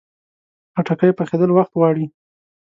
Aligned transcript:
خټکی 0.73 1.11
پخېدل 1.19 1.49
وخت 1.53 1.71
غواړي. 1.79 2.05